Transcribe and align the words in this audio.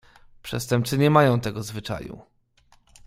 "Przestępcy 0.43 0.97
nie 0.97 1.09
mają 1.09 1.39
tego 1.39 1.63
zwyczaju." 1.63 2.21